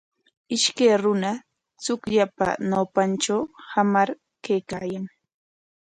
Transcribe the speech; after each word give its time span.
Ishkay 0.55 0.93
runa 1.03 1.31
chukllapa 1.83 2.47
ñawpantraw 2.69 3.41
hamar 3.71 4.09
kaykaayan. 4.43 5.05